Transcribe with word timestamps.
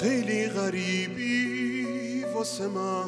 خیلی 0.00 0.48
غریبی 0.48 2.24
واسه 2.34 2.66
من. 2.66 3.04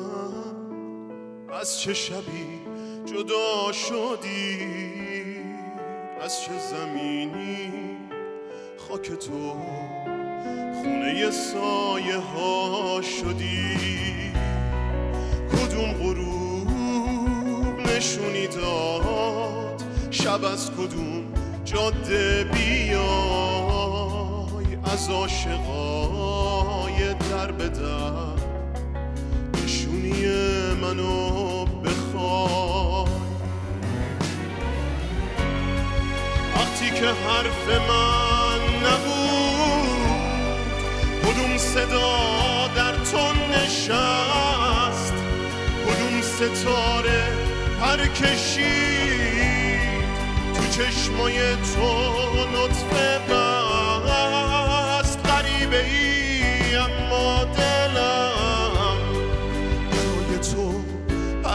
از 1.61 1.81
چه 1.81 1.95
شبی 1.95 2.61
جدا 3.07 3.73
شدی؟ 3.73 4.59
از 6.21 6.43
چه 6.43 6.53
زمینی؟ 6.59 7.73
خاک 8.77 9.13
تو 9.13 9.57
خونه 10.83 11.31
سایه 11.31 12.19
ها 12.19 13.03
شدی. 13.03 14.33
کدوم 15.53 15.93
غروب 15.93 16.71
نشونی 17.81 18.47
داد؟ 18.47 19.83
شب 20.11 20.45
از 20.45 20.71
کدوم 20.71 21.35
جاده 21.65 22.45
بیای؟ 22.45 23.01
از 24.93 25.09
عاشقای 25.09 26.50
در 27.71 28.37
نشونی 29.65 30.27
منو 30.83 31.65
بخوای. 31.65 33.11
وقتی 36.57 36.91
که 36.91 37.07
حرف 37.07 37.69
من 37.89 38.61
نبود 38.87 40.21
کدوم 41.23 41.57
صدا 41.59 42.69
در 42.77 42.93
تو 42.93 43.33
نشست؟ 43.53 45.13
کدوم 45.87 46.21
ستاره 46.23 47.23
پر 47.81 48.07
کشید؟ 48.07 49.41
تو 50.55 50.63
چشمای 50.71 51.57
تو 51.57 51.89
نطفه 52.55 53.19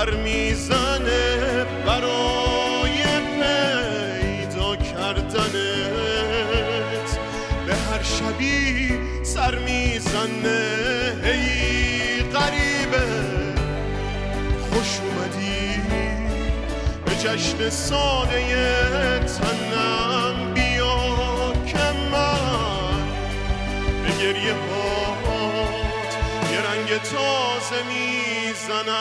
پر 0.06 0.14
می‌زنه 0.14 1.66
برای 1.86 3.04
پیدا 3.40 4.76
کردنت. 4.76 5.50
به 7.68 7.76
هر 7.76 8.04
شبی 8.04 9.00
سر 9.24 9.56
می‌زنه 9.56 10.62
هی 11.24 12.24
غریبه 12.24 13.06
خوش 14.70 15.00
اومدی. 15.00 15.82
به 17.06 17.12
جشن 17.16 17.70
ساده 17.70 19.20
تنم 19.20 20.54
بیا 20.54 21.54
که 21.68 21.92
من 22.12 23.00
به 24.04 24.10
گریه 24.24 24.54
جنگ 26.86 27.02
تازه 27.02 27.84
می‌زنم. 27.84 28.96